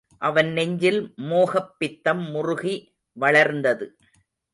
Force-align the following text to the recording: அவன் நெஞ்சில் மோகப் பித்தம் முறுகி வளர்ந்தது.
அவன் 0.21 0.51
நெஞ்சில் 0.51 1.13
மோகப் 1.15 1.75
பித்தம் 1.77 2.29
முறுகி 2.29 2.75
வளர்ந்தது. 3.17 3.85